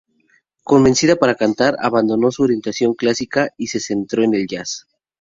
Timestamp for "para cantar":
1.17-1.75